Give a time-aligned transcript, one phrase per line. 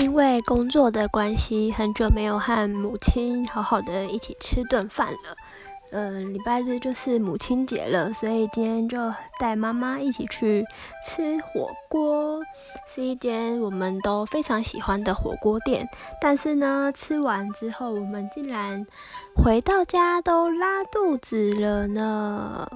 [0.00, 5.36] 因为工作的关系很久没有和母亲好好的一起吃顿饭了。
[5.92, 10.64] 嗯礼拜日就是母亲节了所以今天就带妈妈一起去
[11.04, 12.40] 吃火锅。
[12.88, 15.86] 是一间我们都非常喜欢的火锅店
[16.20, 18.86] 但是呢吃完之后我们竟然
[19.36, 22.66] 回到家都拉肚子了呢。